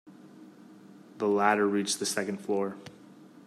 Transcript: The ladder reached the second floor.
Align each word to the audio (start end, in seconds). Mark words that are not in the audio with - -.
The 1.19 1.27
ladder 1.27 1.67
reached 1.67 1.99
the 1.99 2.07
second 2.07 2.39
floor. 2.39 2.75